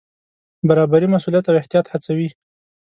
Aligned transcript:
برابري 0.67 1.07
مسوولیت 1.13 1.45
او 1.47 1.55
احتیاط 1.61 1.85
هڅوي. 1.93 2.29